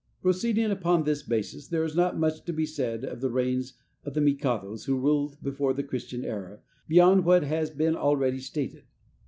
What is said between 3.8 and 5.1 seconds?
of the mikados who